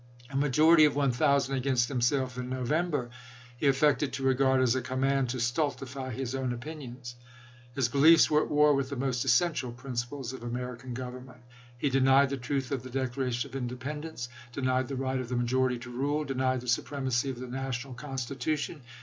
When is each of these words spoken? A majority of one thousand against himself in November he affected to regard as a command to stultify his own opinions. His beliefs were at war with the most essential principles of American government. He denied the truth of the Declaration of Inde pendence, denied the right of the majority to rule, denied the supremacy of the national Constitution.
A 0.31 0.35
majority 0.35 0.83
of 0.85 0.95
one 0.95 1.11
thousand 1.11 1.53
against 1.57 1.87
himself 1.87 2.35
in 2.35 2.49
November 2.49 3.11
he 3.57 3.67
affected 3.67 4.11
to 4.13 4.23
regard 4.23 4.59
as 4.59 4.73
a 4.73 4.81
command 4.81 5.29
to 5.29 5.39
stultify 5.39 6.09
his 6.09 6.33
own 6.33 6.51
opinions. 6.53 7.13
His 7.75 7.87
beliefs 7.87 8.27
were 8.31 8.41
at 8.41 8.49
war 8.49 8.73
with 8.73 8.89
the 8.89 8.95
most 8.95 9.23
essential 9.23 9.71
principles 9.71 10.33
of 10.33 10.41
American 10.41 10.95
government. 10.95 11.41
He 11.77 11.91
denied 11.91 12.29
the 12.31 12.37
truth 12.37 12.71
of 12.71 12.81
the 12.81 12.89
Declaration 12.89 13.47
of 13.51 13.55
Inde 13.55 13.79
pendence, 13.79 14.27
denied 14.51 14.87
the 14.87 14.95
right 14.95 15.19
of 15.19 15.29
the 15.29 15.35
majority 15.35 15.77
to 15.77 15.91
rule, 15.91 16.23
denied 16.23 16.61
the 16.61 16.67
supremacy 16.67 17.29
of 17.29 17.39
the 17.39 17.45
national 17.45 17.93
Constitution. 17.93 18.81